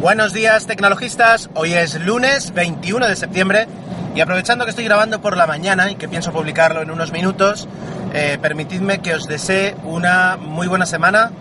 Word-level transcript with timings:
Buenos 0.00 0.32
días 0.32 0.68
tecnologistas, 0.68 1.50
hoy 1.54 1.74
es 1.74 2.00
lunes 2.00 2.54
21 2.54 3.08
de 3.08 3.16
septiembre 3.16 3.66
y 4.14 4.20
aprovechando 4.20 4.64
que 4.64 4.70
estoy 4.70 4.84
grabando 4.84 5.20
por 5.20 5.36
la 5.36 5.44
mañana 5.48 5.90
y 5.90 5.96
que 5.96 6.08
pienso 6.08 6.30
publicarlo 6.30 6.82
en 6.82 6.92
unos 6.92 7.10
minutos, 7.10 7.66
eh, 8.14 8.38
permitidme 8.40 9.00
que 9.00 9.14
os 9.14 9.26
desee 9.26 9.74
una 9.82 10.36
muy 10.36 10.68
buena 10.68 10.86
semana 10.86 11.32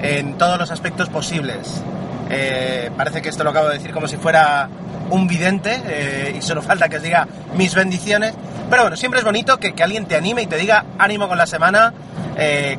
en 0.00 0.38
todos 0.38 0.58
los 0.58 0.70
aspectos 0.70 1.10
posibles. 1.10 1.82
Eh, 2.30 2.90
parece 2.96 3.20
que 3.20 3.28
esto 3.28 3.44
lo 3.44 3.50
acabo 3.50 3.68
de 3.68 3.74
decir 3.74 3.92
como 3.92 4.08
si 4.08 4.16
fuera 4.16 4.70
un 5.10 5.28
vidente 5.28 5.78
eh, 5.86 6.34
y 6.38 6.40
solo 6.40 6.62
falta 6.62 6.88
que 6.88 6.96
os 6.96 7.02
diga 7.02 7.28
mis 7.54 7.74
bendiciones, 7.74 8.32
pero 8.70 8.80
bueno, 8.80 8.96
siempre 8.96 9.20
es 9.20 9.26
bonito 9.26 9.58
que, 9.58 9.74
alguien 9.82 10.06
te 10.06 10.16
anime 10.16 10.40
y 10.40 10.46
te 10.46 10.56
diga 10.56 10.86
ánimo 10.98 11.28
con 11.28 11.36
la 11.36 11.46
semana, 11.46 11.92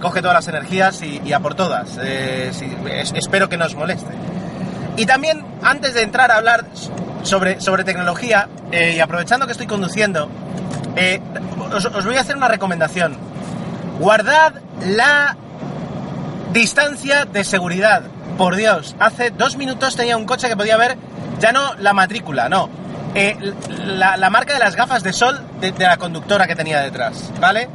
coge 0.02 0.22
todas 0.22 0.34
las 0.34 0.48
energías 0.48 1.00
y, 1.04 1.32
a 1.32 1.40
por 1.40 1.54
todas. 1.54 2.00
Espero 2.00 3.50
que 3.50 3.58
no 3.58 3.66
os 3.66 3.76
moleste. 3.76 4.16
Y 4.98 5.06
también, 5.06 5.46
antes 5.62 5.94
de 5.94 6.02
entrar 6.02 6.32
a 6.32 6.38
hablar 6.38 6.66
sobre, 7.22 7.62
sobre 7.62 7.84
tecnología, 7.84 8.50
eh, 8.72 8.96
y 8.98 9.00
aprovechando 9.00 9.46
que 9.46 9.52
estoy 9.52 9.68
conduciendo, 9.68 10.28
eh, 10.96 11.22
os, 11.72 12.04
voy 12.04 12.18
a 12.18 12.22
hacer 12.22 12.36
una 12.36 12.48
recomendación. 12.48 13.16
Guardad 14.00 14.54
la 14.82 15.38
distancia 16.52 17.26
de 17.26 17.44
seguridad. 17.44 18.02
Por 18.40 18.56
Dios, 18.56 18.96
hace 19.00 19.30
dos 19.30 19.56
minutos 19.56 19.96
tenía 19.96 20.18
un 20.18 20.26
coche 20.26 20.50
que 20.50 20.58
podía 20.58 20.78
ver 20.78 20.98
ya 21.40 21.52
no 21.52 21.76
la 21.76 21.94
matrícula, 21.94 22.50
no. 22.50 22.70
Eh, 23.14 23.38
la, 23.70 24.18
la, 24.18 24.30
marca 24.30 24.54
de 24.54 24.60
las 24.60 24.76
gafas 24.76 25.04
de 25.04 25.14
sol 25.14 25.40
de 25.62 25.74
la 25.78 25.98
conductora 25.98 26.46
que 26.46 26.56
tenía 26.56 26.82
detrás, 26.82 27.32
¿vale? 27.40 27.70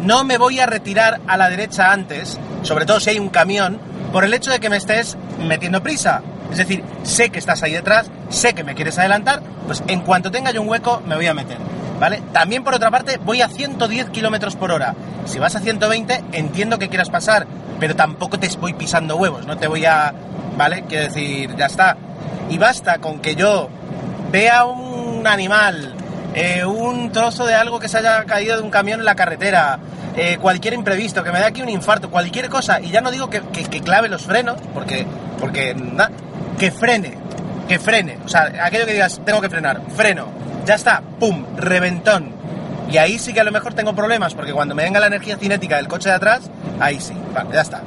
no 0.00 0.24
me 0.24 0.36
voy 0.36 0.58
a 0.58 0.66
retirar 0.66 1.20
a 1.28 1.36
la 1.36 1.48
derecha 1.48 1.92
antes, 1.92 2.40
sobre 2.62 2.86
todo 2.86 2.98
si 2.98 3.10
hay 3.10 3.18
un 3.20 3.28
camión, 3.28 3.78
por 4.12 4.24
el 4.24 4.34
hecho 4.34 4.50
de 4.50 4.60
que 4.60 4.68
me 4.68 4.76
estés 4.76 5.16
metiendo 5.38 5.82
prisa. 5.82 6.22
Es 6.50 6.58
decir, 6.58 6.84
sé 7.02 7.30
que 7.30 7.38
estás 7.38 7.62
ahí 7.62 7.72
detrás, 7.72 8.10
sé 8.28 8.52
que 8.52 8.62
me 8.62 8.74
quieres 8.74 8.98
adelantar, 8.98 9.42
pues 9.66 9.82
en 9.86 10.00
cuanto 10.00 10.30
tenga 10.30 10.50
yo 10.50 10.60
un 10.60 10.68
hueco 10.68 11.02
me 11.06 11.16
voy 11.16 11.26
a 11.26 11.34
meter. 11.34 11.56
¿Vale? 11.98 12.20
También 12.32 12.64
por 12.64 12.74
otra 12.74 12.90
parte 12.90 13.18
voy 13.18 13.42
a 13.42 13.48
110 13.48 14.10
kilómetros 14.10 14.56
por 14.56 14.72
hora. 14.72 14.94
Si 15.24 15.38
vas 15.38 15.54
a 15.54 15.60
120 15.60 16.24
entiendo 16.32 16.78
que 16.78 16.88
quieras 16.88 17.10
pasar, 17.10 17.46
pero 17.78 17.96
tampoco 17.96 18.38
te 18.38 18.48
voy 18.58 18.74
pisando 18.74 19.16
huevos, 19.16 19.46
no 19.46 19.56
te 19.56 19.66
voy 19.66 19.84
a... 19.86 20.12
¿Vale? 20.56 20.84
Quiero 20.88 21.04
decir, 21.04 21.54
ya 21.56 21.66
está. 21.66 21.96
Y 22.50 22.58
basta 22.58 22.98
con 22.98 23.20
que 23.20 23.34
yo 23.34 23.70
vea 24.30 24.64
un 24.64 25.26
animal, 25.26 25.94
eh, 26.34 26.64
un 26.64 27.12
trozo 27.12 27.46
de 27.46 27.54
algo 27.54 27.78
que 27.78 27.88
se 27.88 27.98
haya 27.98 28.24
caído 28.24 28.56
de 28.56 28.62
un 28.62 28.70
camión 28.70 29.00
en 29.00 29.06
la 29.06 29.14
carretera, 29.14 29.78
eh, 30.16 30.36
cualquier 30.38 30.74
imprevisto, 30.74 31.24
que 31.24 31.32
me 31.32 31.38
dé 31.38 31.46
aquí 31.46 31.62
un 31.62 31.70
infarto, 31.70 32.10
cualquier 32.10 32.50
cosa, 32.50 32.80
y 32.80 32.90
ya 32.90 33.00
no 33.00 33.10
digo 33.10 33.30
que, 33.30 33.40
que, 33.40 33.80
clave 33.80 34.08
los 34.08 34.22
frenos, 34.22 34.60
porque, 34.74 35.06
porque 35.40 35.74
que 36.58 36.70
frene, 36.70 37.16
que 37.66 37.78
frene, 37.78 38.18
o 38.24 38.28
sea, 38.28 38.52
aquello 38.62 38.84
que 38.84 38.92
digas, 38.92 39.22
tengo 39.24 39.40
que 39.40 39.48
frenar, 39.48 39.80
freno, 39.96 40.26
ya 40.66 40.74
está, 40.74 41.02
pum, 41.18 41.44
reventón. 41.56 42.42
Y 42.90 42.98
ahí 42.98 43.18
sí 43.18 43.32
que 43.32 43.40
a 43.40 43.44
lo 43.44 43.52
mejor 43.52 43.72
tengo 43.72 43.94
problemas, 43.94 44.34
porque 44.34 44.52
cuando 44.52 44.74
me 44.74 44.82
venga 44.82 45.00
la 45.00 45.06
energía 45.06 45.38
cinética 45.38 45.76
del 45.76 45.88
coche 45.88 46.10
de 46.10 46.16
atrás, 46.16 46.42
ahí 46.78 47.00
sí, 47.00 47.14
vale, 47.32 47.50
ya 47.54 47.62
está. 47.62 47.80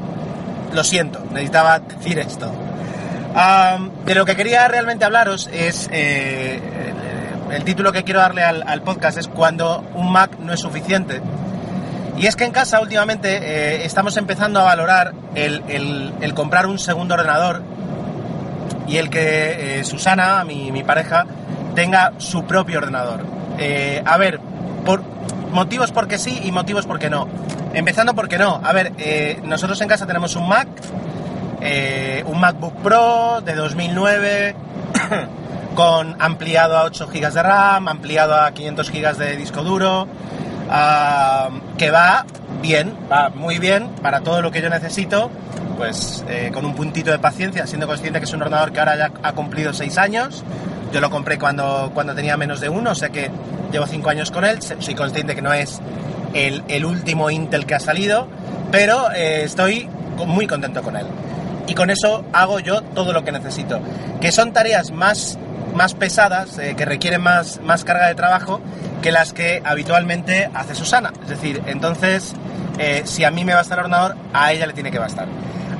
Lo 0.73 0.83
siento, 0.83 1.23
necesitaba 1.31 1.77
decir 1.79 2.17
esto. 2.17 2.51
De 4.05 4.15
lo 4.15 4.25
que 4.25 4.35
quería 4.35 4.67
realmente 4.67 5.05
hablaros 5.05 5.47
es, 5.53 5.89
eh, 5.91 6.59
el 7.51 7.63
título 7.63 7.91
que 7.91 8.03
quiero 8.03 8.19
darle 8.19 8.43
al 8.43 8.81
podcast 8.81 9.19
es 9.19 9.27
cuando 9.27 9.85
un 9.93 10.11
Mac 10.11 10.39
no 10.39 10.53
es 10.53 10.59
suficiente. 10.59 11.21
Y 12.17 12.27
es 12.27 12.35
que 12.35 12.45
en 12.45 12.51
casa 12.51 12.79
últimamente 12.79 13.37
eh, 13.37 13.85
estamos 13.85 14.15
empezando 14.17 14.59
a 14.61 14.63
valorar 14.63 15.13
el, 15.35 16.33
comprar 16.33 16.65
un 16.65 16.79
segundo 16.79 17.15
ordenador 17.15 17.61
y 18.87 18.97
el 18.97 19.09
que 19.09 19.79
eh, 19.79 19.83
Susana, 19.83 20.43
mi, 20.45 20.83
pareja, 20.83 21.25
tenga 21.73 22.13
su 22.17 22.45
propio 22.45 22.79
ordenador. 22.79 23.25
Eh, 23.57 24.01
a 24.05 24.17
ver, 24.17 24.39
por 24.85 25.03
motivos 25.51 25.91
porque 25.91 26.17
sí 26.17 26.41
y 26.43 26.51
motivos 26.51 26.85
porque 26.85 27.09
no. 27.09 27.27
Empezando 27.73 28.13
porque 28.15 28.37
no. 28.37 28.61
A 28.63 28.71
ver, 28.71 28.93
nosotros 29.43 29.81
en 29.81 29.89
casa 29.89 30.07
tenemos 30.07 30.37
un 30.37 30.47
Mac, 30.47 30.67
un 32.25 32.39
MacBook 32.39 32.75
Pro 32.81 33.41
de 33.41 33.55
2009. 33.55 34.55
con 35.75 36.15
ampliado 36.19 36.77
a 36.77 36.83
8 36.85 37.07
GB 37.07 37.33
de 37.33 37.43
RAM, 37.43 37.89
ampliado 37.89 38.33
a 38.33 38.51
500 38.51 38.91
GB 38.91 39.17
de 39.17 39.35
disco 39.35 39.61
duro, 39.61 40.07
uh, 40.67 41.77
que 41.77 41.91
va 41.91 42.25
bien, 42.61 42.93
va 43.11 43.29
muy 43.29 43.59
bien 43.59 43.89
para 44.01 44.21
todo 44.21 44.41
lo 44.41 44.51
que 44.51 44.61
yo 44.61 44.69
necesito, 44.69 45.29
pues 45.77 46.23
eh, 46.29 46.51
con 46.53 46.65
un 46.65 46.75
puntito 46.75 47.11
de 47.11 47.19
paciencia, 47.19 47.67
siendo 47.67 47.87
consciente 47.87 48.19
que 48.19 48.25
es 48.25 48.33
un 48.33 48.41
ordenador 48.41 48.71
que 48.71 48.79
ahora 48.79 48.97
ya 48.97 49.11
ha 49.23 49.33
cumplido 49.33 49.73
6 49.73 49.97
años. 49.97 50.43
Yo 50.91 51.01
lo 51.01 51.09
compré 51.09 51.37
cuando, 51.37 51.91
cuando 51.93 52.15
tenía 52.15 52.37
menos 52.37 52.61
de 52.61 52.69
uno, 52.69 52.91
o 52.91 52.95
sea 52.95 53.09
que 53.09 53.29
llevo 53.71 53.85
5 53.85 54.09
años 54.09 54.31
con 54.31 54.45
él, 54.45 54.59
soy 54.61 54.95
consciente 54.95 55.35
que 55.35 55.41
no 55.41 55.53
es 55.53 55.81
el, 56.33 56.63
el 56.67 56.85
último 56.85 57.29
Intel 57.29 57.65
que 57.65 57.75
ha 57.75 57.79
salido, 57.79 58.27
pero 58.71 59.11
eh, 59.11 59.43
estoy 59.43 59.89
muy 60.25 60.47
contento 60.47 60.81
con 60.81 60.95
él. 60.95 61.05
Y 61.67 61.73
con 61.73 61.89
eso 61.89 62.23
hago 62.31 62.59
yo 62.59 62.81
todo 62.81 63.11
lo 63.11 63.23
que 63.23 63.31
necesito. 63.31 63.79
Que 64.21 64.31
son 64.31 64.53
tareas 64.53 64.91
más, 64.91 65.37
más 65.73 65.93
pesadas, 65.93 66.57
eh, 66.59 66.75
que 66.77 66.85
requieren 66.85 67.21
más, 67.21 67.59
más 67.61 67.83
carga 67.83 68.07
de 68.07 68.15
trabajo, 68.15 68.61
que 69.01 69.11
las 69.11 69.33
que 69.33 69.61
habitualmente 69.63 70.49
hace 70.53 70.75
Susana. 70.75 71.13
Es 71.23 71.29
decir, 71.29 71.61
entonces, 71.67 72.33
eh, 72.77 73.03
si 73.05 73.23
a 73.23 73.31
mí 73.31 73.45
me 73.45 73.53
basta 73.53 73.75
el 73.75 73.81
ordenador, 73.81 74.15
a 74.33 74.51
ella 74.51 74.67
le 74.67 74.73
tiene 74.73 74.91
que 74.91 74.99
bastar. 74.99 75.27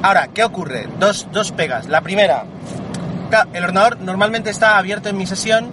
Ahora, 0.02 0.30
¿qué 0.34 0.44
ocurre? 0.44 0.88
Dos, 1.00 1.28
dos 1.32 1.52
pegas. 1.52 1.88
La 1.88 2.02
primera, 2.02 2.46
el 3.54 3.64
ordenador 3.64 4.00
normalmente 4.00 4.50
está 4.50 4.78
abierto 4.78 5.10
en 5.10 5.18
mi 5.18 5.26
sesión 5.26 5.72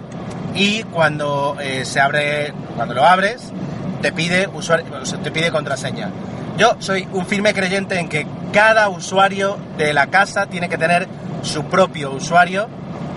y 0.55 0.83
cuando 0.83 1.57
eh, 1.61 1.85
se 1.85 1.99
abre, 1.99 2.53
cuando 2.75 2.93
lo 2.93 3.05
abres, 3.05 3.51
te 4.01 4.11
pide, 4.11 4.47
usuario, 4.47 4.85
te 5.23 5.31
pide 5.31 5.51
contraseña. 5.51 6.09
Yo 6.57 6.75
soy 6.79 7.07
un 7.13 7.25
firme 7.25 7.53
creyente 7.53 7.99
en 7.99 8.09
que 8.09 8.27
cada 8.51 8.89
usuario 8.89 9.57
de 9.77 9.93
la 9.93 10.07
casa 10.07 10.45
tiene 10.45 10.69
que 10.69 10.77
tener 10.77 11.07
su 11.41 11.65
propio 11.65 12.11
usuario 12.11 12.67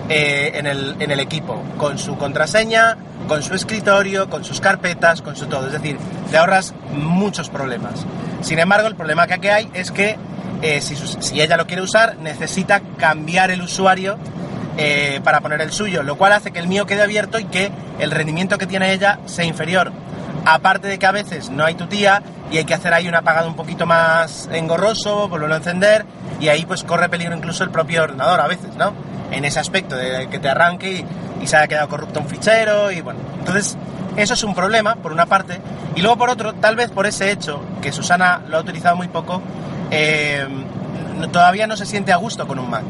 eh, 0.09 0.53
en, 0.55 0.67
el, 0.67 0.97
en 1.01 1.11
el 1.11 1.21
equipo, 1.21 1.63
con 1.77 1.99
su 1.99 2.17
contraseña, 2.17 2.97
con 3.27 3.43
su 3.43 3.55
escritorio, 3.55 4.29
con 4.31 4.45
sus 4.45 4.61
carpetas, 4.61 5.23
con 5.23 5.37
su 5.37 5.47
todo. 5.47 5.67
Es 5.67 5.73
decir, 5.73 5.99
te 6.31 6.37
ahorras 6.37 6.75
muchos 6.93 7.51
problemas. 7.51 8.07
Sin 8.43 8.59
embargo, 8.59 8.89
el 8.89 8.97
problema 8.97 9.27
que 9.27 9.35
aquí 9.35 9.49
hay 9.49 9.71
es 9.75 9.91
que 9.91 10.17
eh, 10.63 10.81
si, 10.81 11.41
ella 11.41 11.57
lo 11.57 11.67
quiere 11.67 11.83
usar, 11.83 12.17
necesita 12.19 12.81
cambiar 12.97 13.51
el 13.51 13.63
usuario 13.63 14.19
eh, 14.79 15.21
para 15.23 15.41
poner 15.41 15.61
el 15.61 15.73
suyo, 15.73 16.03
lo 16.03 16.17
cual 16.17 16.33
hace 16.33 16.51
que 16.51 16.59
el 16.59 16.69
mío 16.69 16.87
quede 16.87 17.03
abierto 17.03 17.39
y 17.39 17.45
que 17.45 17.71
el 17.99 18.11
rendimiento 18.11 18.59
que 18.59 18.67
tiene 18.67 18.93
ella 18.93 19.19
sea 19.27 19.45
inferior. 19.45 19.93
Aparte 20.47 20.89
de 20.89 20.99
que 20.99 21.07
a 21.07 21.13
veces 21.13 21.51
no 21.51 21.65
hay 21.65 21.75
tu 21.75 21.87
tía 21.87 22.23
y 22.51 22.59
hay 22.59 22.65
que 22.65 22.75
hacer 22.75 22.95
ahí 22.95 23.09
un 23.09 23.15
apagado 23.15 23.49
un 23.49 23.57
poquito 23.57 23.85
más 23.85 24.49
engorroso, 24.53 25.29
volverlo 25.29 25.55
a 25.55 25.59
encender 25.59 26.07
y 26.41 26.49
ahí 26.49 26.65
pues 26.65 26.85
corre 26.85 27.09
peligro 27.09 27.37
incluso 27.37 27.65
el 27.65 27.71
propio 27.71 28.05
ordenador 28.05 28.41
a 28.41 28.47
veces, 28.47 28.77
¿no? 28.77 28.93
En 29.33 29.45
ese 29.45 29.59
aspecto 29.59 29.97
de 29.97 30.29
que 30.29 30.39
te 30.39 30.49
arranque 30.49 30.91
y, 30.93 31.43
y 31.43 31.47
se 31.47 31.57
haya 31.57 31.67
quedado 31.67 31.89
corrupto 31.89 32.21
un 32.21 32.29
fichero 32.29 32.93
y 32.93 33.01
bueno. 33.01 33.19
Entonces, 33.41 33.77
eso 34.17 34.35
es 34.35 34.43
un 34.45 34.55
problema, 34.55 34.95
por 34.97 35.13
una 35.13 35.27
parte. 35.27 35.61
Y 35.95 36.01
luego, 36.01 36.17
por 36.17 36.31
otro, 36.31 36.55
tal 36.55 36.77
vez 36.77 36.91
por 36.91 37.07
ese 37.07 37.31
hecho, 37.31 37.63
que 37.83 37.93
Susana 37.93 38.43
lo 38.49 38.57
ha 38.57 38.61
utilizado 38.61 38.97
muy 38.97 39.09
poco, 39.09 39.43
eh, 39.91 40.47
todavía 41.33 41.67
no 41.67 41.77
se 41.77 41.87
siente 41.87 42.13
a 42.13 42.17
gusto 42.17 42.47
con 42.47 42.59
un 42.59 42.71
Mac. 42.71 42.85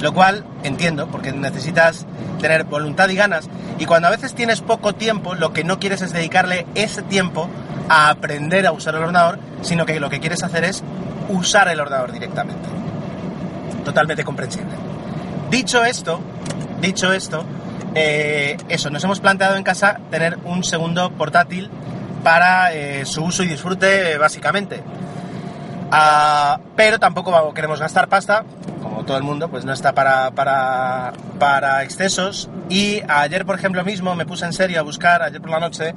Lo 0.00 0.12
cual 0.14 0.44
entiendo, 0.62 1.08
porque 1.08 1.32
necesitas 1.32 2.06
tener 2.40 2.64
voluntad 2.64 3.08
y 3.08 3.16
ganas. 3.16 3.48
Y 3.78 3.86
cuando 3.86 4.08
a 4.08 4.10
veces 4.10 4.34
tienes 4.34 4.60
poco 4.60 4.94
tiempo, 4.94 5.34
lo 5.34 5.52
que 5.52 5.64
no 5.64 5.78
quieres 5.78 6.02
es 6.02 6.12
dedicarle 6.12 6.66
ese 6.74 7.02
tiempo 7.02 7.48
a 7.88 8.10
aprender 8.10 8.66
a 8.66 8.72
usar 8.72 8.94
el 8.94 9.02
ordenador, 9.02 9.38
sino 9.62 9.86
que 9.86 9.98
lo 9.98 10.10
que 10.10 10.20
quieres 10.20 10.42
hacer 10.42 10.64
es 10.64 10.82
usar 11.28 11.68
el 11.68 11.80
ordenador 11.80 12.12
directamente. 12.12 12.68
Totalmente 13.84 14.24
comprensible. 14.24 14.72
Dicho 15.50 15.84
esto, 15.84 16.20
dicho 16.80 17.12
esto, 17.12 17.44
eh, 17.94 18.56
eso, 18.68 18.90
nos 18.90 19.02
hemos 19.04 19.20
planteado 19.20 19.56
en 19.56 19.62
casa 19.62 19.98
tener 20.10 20.38
un 20.44 20.62
segundo 20.62 21.10
portátil 21.10 21.70
para 22.22 22.72
eh, 22.72 23.04
su 23.04 23.24
uso 23.24 23.42
y 23.42 23.48
disfrute, 23.48 24.18
básicamente. 24.18 24.82
Uh, 25.90 26.60
pero 26.76 26.98
tampoco 26.98 27.54
queremos 27.54 27.80
gastar 27.80 28.08
pasta, 28.08 28.44
como 28.82 28.97
todo 29.08 29.16
el 29.16 29.24
mundo, 29.24 29.48
pues 29.48 29.64
no 29.64 29.72
está 29.72 29.94
para, 29.94 30.30
para, 30.32 31.14
para 31.38 31.82
excesos. 31.82 32.50
Y 32.68 33.00
ayer, 33.08 33.46
por 33.46 33.58
ejemplo, 33.58 33.82
mismo 33.82 34.14
me 34.14 34.26
puse 34.26 34.44
en 34.44 34.52
serio 34.52 34.78
a 34.78 34.82
buscar, 34.82 35.22
ayer 35.22 35.40
por 35.40 35.50
la 35.50 35.58
noche, 35.58 35.94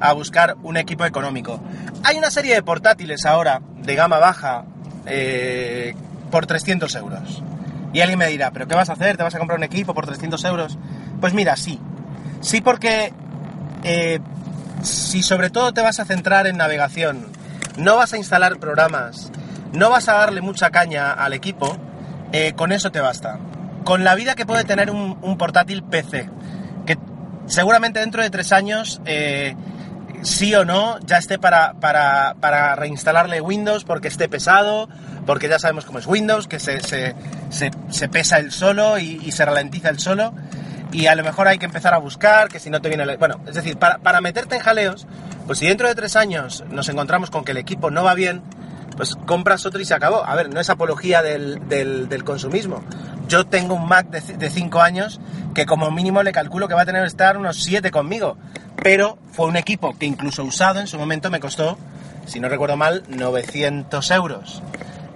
a 0.00 0.14
buscar 0.14 0.56
un 0.62 0.78
equipo 0.78 1.04
económico. 1.04 1.60
Hay 2.02 2.16
una 2.16 2.30
serie 2.30 2.54
de 2.54 2.62
portátiles 2.62 3.26
ahora, 3.26 3.60
de 3.82 3.94
gama 3.94 4.18
baja, 4.18 4.64
eh, 5.04 5.94
por 6.30 6.46
300 6.46 6.92
euros. 6.96 7.42
Y 7.92 8.00
alguien 8.00 8.18
me 8.18 8.28
dirá, 8.28 8.50
¿pero 8.50 8.66
qué 8.66 8.74
vas 8.74 8.88
a 8.88 8.94
hacer? 8.94 9.18
¿Te 9.18 9.22
vas 9.22 9.34
a 9.34 9.38
comprar 9.38 9.58
un 9.58 9.64
equipo 9.64 9.92
por 9.92 10.06
300 10.06 10.42
euros? 10.44 10.78
Pues 11.20 11.34
mira, 11.34 11.56
sí. 11.56 11.78
Sí 12.40 12.62
porque 12.62 13.12
eh, 13.82 14.20
si 14.82 15.22
sobre 15.22 15.50
todo 15.50 15.74
te 15.74 15.82
vas 15.82 16.00
a 16.00 16.06
centrar 16.06 16.46
en 16.46 16.56
navegación, 16.56 17.26
no 17.76 17.96
vas 17.96 18.14
a 18.14 18.16
instalar 18.16 18.58
programas, 18.58 19.30
no 19.72 19.90
vas 19.90 20.08
a 20.08 20.14
darle 20.14 20.40
mucha 20.40 20.70
caña 20.70 21.12
al 21.12 21.34
equipo, 21.34 21.76
eh, 22.34 22.52
con 22.54 22.72
eso 22.72 22.90
te 22.90 23.00
basta. 23.00 23.38
con 23.84 24.02
la 24.02 24.16
vida 24.16 24.34
que 24.34 24.44
puede 24.44 24.64
tener 24.64 24.90
un, 24.90 25.38
portátil 25.38 25.84
PC, 25.84 26.28
que 26.84 26.98
seguramente 27.46 28.00
dentro 28.00 28.22
de 28.22 28.30
tres 28.30 28.50
años, 28.50 29.00
eh, 29.04 29.54
sí 30.22 30.52
o 30.54 30.64
no, 30.64 30.98
ya 31.00 31.18
esté 31.18 31.38
para, 31.38 31.74
para, 31.74 32.74
reinstalarle 32.74 33.40
Windows 33.40 33.84
porque 33.84 34.08
esté 34.08 34.28
pesado, 34.28 34.88
porque 35.26 35.48
ya 35.48 35.60
sabemos 35.60 35.84
cómo 35.84 36.00
es 36.00 36.06
Windows, 36.08 36.48
que 36.48 36.58
se, 36.58 36.80
se, 36.80 38.08
pesa 38.08 38.38
el 38.38 38.50
solo 38.50 38.98
y, 38.98 39.30
se 39.30 39.44
ralentiza 39.44 39.90
el 39.90 40.00
solo. 40.00 40.34
Y 40.90 41.06
a 41.06 41.14
lo 41.14 41.22
mejor 41.22 41.46
hay 41.46 41.58
que 41.58 41.66
empezar 41.66 41.94
a 41.94 41.98
buscar, 41.98 42.48
que 42.48 42.58
si 42.58 42.70
no 42.70 42.80
te 42.80 42.88
viene... 42.88 43.04
El... 43.04 43.16
Bueno, 43.16 43.40
es 43.46 43.54
decir, 43.54 43.76
para, 43.76 43.98
para 43.98 44.20
meterte 44.20 44.56
en 44.56 44.60
jaleos, 44.60 45.06
pues 45.46 45.60
si 45.60 45.66
dentro 45.66 45.86
de 45.86 45.94
tres 45.94 46.16
años 46.16 46.64
nos 46.70 46.88
encontramos 46.88 47.30
con 47.30 47.44
que 47.44 47.52
el 47.52 47.58
equipo 47.58 47.90
no 47.90 48.02
va 48.02 48.14
bien, 48.14 48.42
pues 48.96 49.16
compras 49.26 49.66
otro 49.66 49.80
y 49.80 49.84
se 49.84 49.94
acabó. 49.94 50.24
A 50.24 50.34
ver, 50.34 50.52
no 50.52 50.60
es 50.60 50.70
apología 50.70 51.22
del, 51.22 51.68
del, 51.68 52.24
consumismo. 52.24 52.82
Yo 53.28 53.46
tengo 53.46 53.74
un 53.74 53.88
Mac 53.88 54.08
de 54.08 54.50
5 54.50 54.80
años 54.80 55.20
que 55.54 55.66
como 55.66 55.90
mínimo 55.90 56.22
le 56.22 56.32
calculo 56.32 56.68
que 56.68 56.74
va 56.74 56.82
a 56.82 56.86
tener 56.86 57.02
que 57.02 57.08
estar 57.08 57.36
unos 57.36 57.62
7 57.62 57.90
conmigo. 57.90 58.36
Pero 58.82 59.18
fue 59.32 59.46
un 59.46 59.56
equipo 59.56 59.96
que 59.98 60.06
incluso 60.06 60.44
usado 60.44 60.80
en 60.80 60.86
su 60.86 60.98
momento 60.98 61.30
me 61.30 61.40
costó, 61.40 61.78
si 62.26 62.40
no 62.40 62.48
recuerdo 62.48 62.76
mal, 62.76 63.04
900 63.08 64.10
euros. 64.10 64.62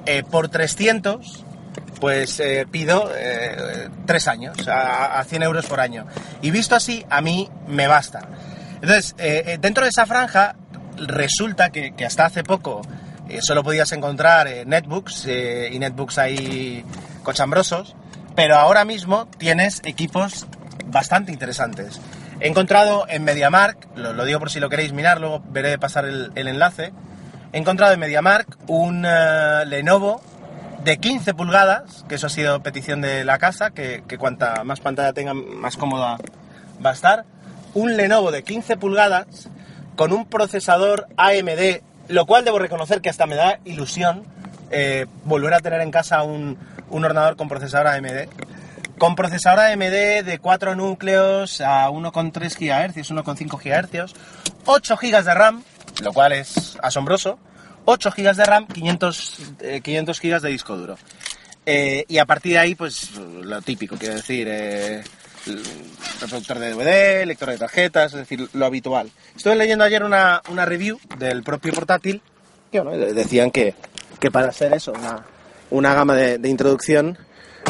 Eh, 0.07 0.23
por 0.23 0.49
300, 0.49 1.45
pues 2.01 2.41
eh, 2.41 2.67
pido 2.71 3.11
eh, 3.15 3.89
3 4.07 4.29
años, 4.29 4.69
a, 4.69 5.19
a 5.19 5.25
100 5.25 5.43
euros 5.43 5.67
por 5.67 5.81
año. 5.81 6.07
Y 6.41 6.51
visto 6.51 6.75
así, 6.75 7.05
a 7.11 7.21
mí 7.21 7.51
me 7.67 7.87
basta. 7.87 8.29
Entonces, 8.81 9.15
eh, 9.19 9.59
dentro 9.61 9.85
de 9.85 9.91
esa 9.91 10.07
franja, 10.07 10.57
resulta 10.97 11.71
que, 11.71 11.93
hasta 12.05 12.27
hace 12.27 12.45
poco 12.45 12.83
eh, 12.83 12.89
solo 13.41 13.63
podías 13.63 13.93
encontrar 13.93 14.49
eh, 14.49 14.65
netbooks 14.65 15.27
eh, 15.27 15.71
y 15.73 15.79
netbooks 15.79 16.19
ahí 16.19 16.85
cochambrosos, 17.23 17.95
pero 18.35 18.57
ahora 18.57 18.85
mismo 18.85 19.27
tienes 19.39 19.81
equipos 19.85 20.47
bastante 20.87 21.33
interesantes. 21.33 22.01
He 22.41 22.49
encontrado 22.49 23.07
en 23.09 23.25
MediaMark, 23.25 23.97
lo, 23.97 24.25
digo 24.25 24.39
por 24.39 24.51
si 24.51 24.61
lo 24.61 24.69
queréis 24.69 24.93
mirar, 24.93 25.21
luego 25.21 25.43
veré 25.51 25.79
pasar 25.79 26.05
el, 26.05 26.33
enlace, 26.35 26.93
he 27.53 27.59
encontrado 27.59 27.93
en 27.93 28.01
MediaMark 28.01 28.59
un 28.69 29.03
Lenovo 29.03 30.21
de 30.85 30.99
15 30.99 31.35
pulgadas, 31.35 32.05
que 32.09 32.15
eso 32.15 32.29
ha 32.29 32.31
sido 32.31 32.63
petición 32.63 33.01
de 33.01 33.25
la 33.25 33.39
casa, 33.39 33.71
que, 33.71 34.05
que 34.07 34.19
cuanta 34.19 34.63
más 34.65 34.81
pantalla 34.81 35.13
tenga, 35.13 35.35
más 35.35 35.77
cómoda 35.77 36.17
va 36.85 36.91
a 36.91 36.93
estar. 36.93 37.25
Un 37.75 37.97
Lenovo 37.97 38.31
de 38.31 38.45
15 38.45 38.77
pulgadas 38.77 39.51
con 39.97 40.13
un 40.13 40.27
procesador 40.27 41.09
AMD 41.17 41.83
lo 42.09 42.27
cual 42.27 42.45
debo 42.45 42.59
reconocer 42.59 43.01
que 43.01 43.11
hasta 43.11 43.27
me 43.27 43.37
da 43.37 43.61
ilusión 43.65 44.25
eh, 44.71 45.07
volver 45.25 45.55
a 45.55 45.61
tener 45.61 45.81
en 45.81 45.91
casa 45.91 46.23
un, 46.23 46.59
ordenador 46.91 47.37
con 47.37 47.49
procesador 47.49 47.89
AMD. 47.89 48.29
Con 48.99 49.15
procesador 49.15 49.61
AMD 49.61 50.25
de 50.25 50.39
4 50.41 50.75
núcleos 50.75 51.61
a 51.61 51.89
1,3 51.89 52.33
GHz, 52.33 53.11
1,5 53.11 53.59
GHz, 53.63 54.15
8 54.67 54.97
GB 54.97 55.25
de 55.25 55.35
RAM, 55.35 55.63
lo 56.03 56.13
cual 56.13 56.33
es 56.33 56.77
asombroso, 56.83 57.39
8 57.85 58.11
GB 58.11 58.35
de 58.35 58.45
RAM, 58.45 58.67
500, 58.67 59.39
500 59.83 60.21
GB 60.21 60.41
de 60.41 60.49
disco 60.49 60.77
duro. 60.77 60.99
Eh, 61.65 62.07
y 62.09 62.19
a 62.19 62.25
partir 62.25 62.53
de 62.53 62.59
ahí, 62.59 62.75
pues 62.75 63.15
lo 63.15 63.61
típico, 63.63 63.97
quiero 63.97 64.15
decir, 64.15 64.49
eh, 64.51 65.05
reproductor 66.21 66.59
de 66.59 66.75
DVD, 66.75 67.27
lector 67.27 67.51
de 67.51 67.59
tarjetas, 67.59 68.13
es 68.13 68.21
decir, 68.21 68.49
lo 68.53 68.67
habitual. 68.67 69.11
Estuve 69.37 69.57
leyendo 69.57 69.85
ayer 69.85 70.03
una, 70.03 70.43
review 70.65 70.99
del 71.19 71.43
propio 71.43 71.73
portátil 71.73 72.23
que 72.71 72.81
decían 72.83 73.51
que, 73.51 73.75
para 74.33 74.49
hacer 74.49 74.73
eso, 74.73 74.93
una, 75.71 75.95
gama 75.95 76.15
de, 76.15 76.49
introducción, 76.49 77.19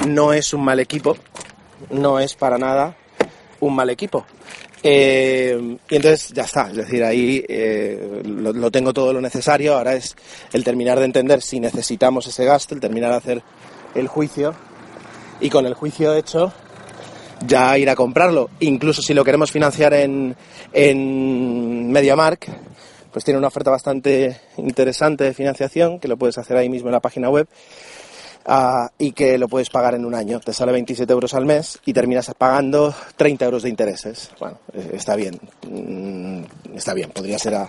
no 0.06 0.32
es 0.32 0.53
un 0.53 0.65
mal 0.65 0.81
equipo, 0.81 1.17
no 1.91 2.19
es 2.20 2.35
para 2.35 2.59
nada 2.59 2.97
un 3.61 3.75
mal 3.75 3.91
equipo. 3.91 4.25
Eh, 4.81 5.76
y 5.91 5.97
entonces 5.97 6.32
ya 6.32 6.44
está, 6.44 6.70
es 6.70 6.76
decir, 6.76 7.03
ahí 7.03 7.44
eh, 7.49 8.23
lo, 8.25 8.53
lo, 8.53 8.70
tengo 8.70 8.93
todo 8.93 9.12
lo 9.12 9.20
necesario, 9.20 9.76
ahora 9.76 9.94
es 9.94 10.15
el 10.53 10.62
terminar 10.62 11.00
de 11.00 11.06
entender 11.06 11.43
si 11.43 11.59
necesitamos 11.59 12.29
ese 12.29 12.44
gasto, 12.44 12.76
el 12.76 12.81
terminar 12.81 13.11
de 13.11 13.17
hacer 13.17 13.43
el 13.97 14.06
juicio 14.06 14.55
y 15.41 15.50
con 15.50 15.67
el 15.67 15.75
juicio 15.75 16.15
hecho 16.15 16.53
ya 17.46 17.76
ir 17.79 17.88
a 17.90 17.94
comprarlo. 17.96 18.50
Incluso 18.61 19.02
si 19.02 19.14
lo 19.14 19.25
queremos 19.25 19.50
financiar 19.50 19.94
en, 19.94 20.37
en 20.73 21.90
MediaMark, 21.90 22.46
pues 23.12 23.25
tiene 23.25 23.38
una 23.38 23.49
oferta 23.49 23.70
bastante 23.70 24.40
interesante 24.56 25.25
de 25.25 25.35
financiación, 25.35 25.99
que 25.99 26.08
lo 26.08 26.17
puedes 26.17 26.38
hacer 26.38 26.56
ahí 26.56 26.69
mismo 26.69 26.88
en 26.88 26.93
la 26.93 27.00
página 27.00 27.31
web. 27.31 27.49
Ah, 28.50 28.90
y 28.96 29.12
que 29.12 29.37
lo 29.37 29.46
puedes 29.46 29.69
pagar 29.69 29.94
en 29.94 30.06
un 30.06 30.14
año. 30.14 30.40
Te 30.40 30.55
sale 30.55 30.73
27 30.73 31.12
euros 31.12 31.35
al 31.35 31.44
mes 31.44 31.79
y 31.85 31.93
terminas 31.93 32.32
pagando 32.38 32.94
30 33.17 33.44
euros 33.44 33.62
de 33.62 33.69
intereses. 33.69 34.31
Bueno, 34.41 34.58
eh, 34.73 34.93
está 34.94 35.17
bien. 35.17 35.38
Mm, 35.69 36.44
está 36.75 36.94
bien. 36.94 37.11
Podría 37.11 37.38
ser 37.38 37.56
a, 37.56 37.69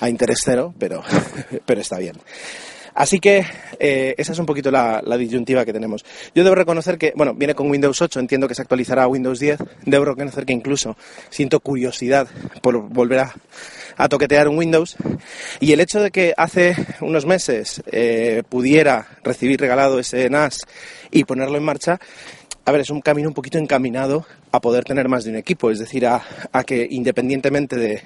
a 0.00 0.08
interés 0.08 0.40
cero, 0.44 0.74
pero, 0.80 1.00
pero 1.64 1.80
está 1.80 1.98
bien. 1.98 2.16
Así 2.96 3.20
que 3.20 3.44
eh, 3.78 4.14
esa 4.16 4.32
es 4.32 4.38
un 4.38 4.46
poquito 4.46 4.70
la, 4.70 5.02
disyuntiva 5.18 5.66
que 5.66 5.72
tenemos. 5.74 6.02
Yo 6.34 6.42
debo 6.44 6.56
reconocer 6.56 6.96
que, 6.96 7.12
bueno, 7.14 7.34
viene 7.34 7.54
con 7.54 7.70
Windows 7.70 8.00
8, 8.00 8.18
entiendo 8.18 8.48
que 8.48 8.54
se 8.54 8.62
actualizará 8.62 9.02
a 9.02 9.06
Windows 9.06 9.38
10. 9.38 9.58
Debo 9.84 10.06
reconocer 10.06 10.46
que 10.46 10.54
incluso 10.54 10.96
siento 11.28 11.60
curiosidad 11.60 12.26
por 12.62 12.88
volver 12.88 13.26
a, 13.98 14.08
toquetear 14.08 14.48
un 14.48 14.56
Windows. 14.56 14.96
Y 15.60 15.72
el 15.72 15.80
hecho 15.80 16.00
de 16.00 16.10
que 16.10 16.32
hace 16.38 16.74
unos 17.02 17.26
meses 17.26 17.82
eh, 17.92 18.42
pudiera 18.48 19.06
recibir 19.22 19.60
regalado 19.60 19.98
ese 19.98 20.30
NAS 20.30 20.60
y 21.10 21.24
ponerlo 21.24 21.58
en 21.58 21.64
marcha, 21.64 22.00
a 22.64 22.72
ver, 22.72 22.80
es 22.80 22.88
un 22.88 23.02
camino 23.02 23.28
un 23.28 23.34
poquito 23.34 23.58
encaminado 23.58 24.24
a 24.52 24.60
poder 24.62 24.84
tener 24.84 25.06
más 25.10 25.24
de 25.24 25.30
un 25.32 25.36
equipo, 25.36 25.70
es 25.70 25.78
decir, 25.78 26.06
a 26.06 26.24
que 26.64 26.88
independientemente 26.90 27.76
de, 27.76 28.02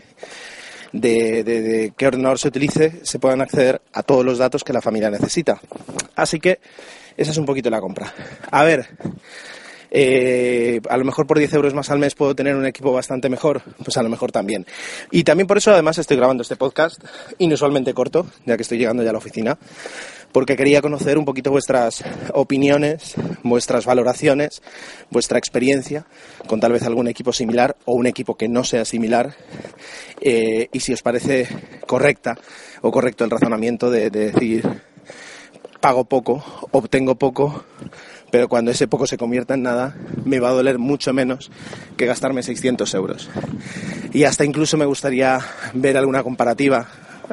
de, 0.92 1.92
qué 1.96 2.06
ordenador 2.06 2.38
se 2.38 2.48
utilice, 2.48 3.00
se 3.02 3.18
puedan 3.18 3.40
acceder 3.40 3.80
a 3.92 4.02
todos 4.02 4.24
los 4.24 4.38
datos 4.38 4.64
que 4.64 4.72
la 4.72 4.80
familia 4.80 5.10
necesita. 5.10 5.60
Así 6.16 6.40
que 6.40 6.60
esa 7.16 7.30
es 7.30 7.38
un 7.38 7.46
poquito 7.46 7.70
la 7.70 7.80
compra. 7.80 8.12
A 8.50 8.64
ver, 8.64 8.88
eh, 9.90 10.80
a 10.88 10.96
lo 10.96 11.04
mejor 11.04 11.26
por 11.26 11.38
10 11.38 11.52
euros 11.54 11.74
más 11.74 11.90
al 11.90 11.98
mes 11.98 12.14
puedo 12.14 12.34
tener 12.34 12.54
un 12.54 12.66
equipo 12.66 12.92
bastante 12.92 13.28
mejor, 13.28 13.62
pues 13.82 13.96
a 13.96 14.02
lo 14.02 14.08
mejor 14.08 14.32
también. 14.32 14.66
Y 15.10 15.24
también 15.24 15.46
por 15.46 15.58
eso 15.58 15.72
además 15.72 15.98
estoy 15.98 16.16
grabando 16.16 16.42
este 16.42 16.56
podcast, 16.56 17.02
inusualmente 17.38 17.92
corto, 17.94 18.26
ya 18.46 18.56
que 18.56 18.62
estoy 18.62 18.78
llegando 18.78 19.02
ya 19.02 19.10
a 19.10 19.12
la 19.12 19.18
oficina, 19.18 19.58
porque 20.32 20.56
quería 20.56 20.82
conocer 20.82 21.18
un 21.18 21.24
poquito 21.24 21.50
vuestras 21.50 22.04
opiniones, 22.32 23.14
vuestras 23.42 23.86
valoraciones, 23.86 24.62
vuestra 25.10 25.38
experiencia 25.38 26.06
con 26.46 26.60
tal 26.60 26.72
vez 26.72 26.82
algún 26.82 27.08
equipo 27.08 27.32
similar 27.32 27.76
o 27.84 27.94
un 27.94 28.06
equipo 28.06 28.36
que 28.36 28.48
no 28.48 28.64
sea 28.64 28.84
similar, 28.84 29.34
eh, 30.20 30.68
y 30.72 30.80
si 30.80 30.92
os 30.92 31.02
parece 31.02 31.48
correcta 31.86 32.38
o 32.82 32.90
correcto 32.90 33.24
el 33.24 33.30
razonamiento 33.30 33.90
de 33.90 34.10
decir 34.10 34.82
pago 35.80 36.04
poco, 36.04 36.44
obtengo 36.72 37.14
poco, 37.14 37.64
pero 38.30 38.48
cuando 38.48 38.70
ese 38.70 38.86
poco 38.86 39.06
se 39.06 39.16
convierta 39.16 39.54
en 39.54 39.62
nada, 39.62 39.96
me 40.24 40.38
va 40.38 40.50
a 40.50 40.52
doler 40.52 40.78
mucho 40.78 41.12
menos 41.12 41.50
que 41.96 42.06
gastarme 42.06 42.42
600 42.42 42.92
euros. 42.94 43.30
Y 44.12 44.24
hasta 44.24 44.44
incluso 44.44 44.76
me 44.76 44.84
gustaría 44.84 45.40
ver 45.74 45.96
alguna 45.96 46.22
comparativa, 46.22 46.88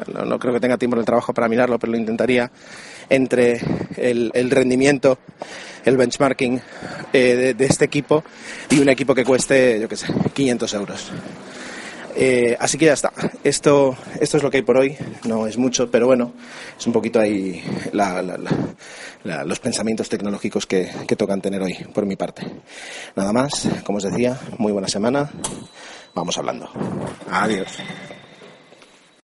no, 0.06 0.38
creo 0.38 0.54
que 0.54 0.60
tenga 0.60 0.76
tiempo 0.76 0.96
en 0.96 1.00
el 1.00 1.06
trabajo 1.06 1.32
para 1.32 1.48
mirarlo, 1.48 1.78
pero 1.78 1.92
lo 1.92 1.98
intentaría, 1.98 2.50
entre 3.08 3.60
el, 3.96 4.50
rendimiento, 4.50 5.18
el 5.84 5.96
benchmarking 5.96 6.60
eh, 7.12 7.54
de, 7.56 7.64
este 7.64 7.84
equipo 7.84 8.24
y 8.70 8.78
un 8.80 8.88
equipo 8.88 9.14
que 9.14 9.24
cueste, 9.24 9.80
yo 9.80 9.88
qué 9.88 9.96
sé, 9.96 10.06
500 10.32 10.74
euros. 10.74 11.12
Eh, 12.20 12.56
así 12.58 12.76
que 12.78 12.86
ya 12.86 12.94
está. 12.94 13.12
Esto, 13.44 13.96
esto 14.20 14.36
es 14.38 14.42
lo 14.42 14.50
que 14.50 14.56
hay 14.56 14.62
por 14.64 14.76
hoy. 14.76 14.96
No 15.24 15.46
es 15.46 15.56
mucho, 15.56 15.88
pero 15.88 16.06
bueno, 16.06 16.32
es 16.76 16.84
un 16.86 16.92
poquito 16.92 17.20
ahí 17.20 17.62
los 19.22 19.60
pensamientos 19.60 20.08
tecnológicos 20.08 20.66
que, 20.66 20.90
que 21.06 21.14
tocan 21.14 21.40
tener 21.40 21.62
hoy, 21.62 21.74
por 21.94 22.06
mi 22.06 22.16
parte. 22.16 22.42
Nada 23.14 23.32
más, 23.32 23.68
como 23.84 23.98
os 23.98 24.04
decía, 24.04 24.36
muy 24.58 24.72
buena 24.72 24.88
semana. 24.88 25.30
Vamos 26.12 26.36
hablando. 26.36 26.68
Adiós. 27.30 27.68